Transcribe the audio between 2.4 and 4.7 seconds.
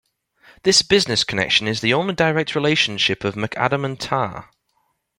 relationship of McAdam and tar.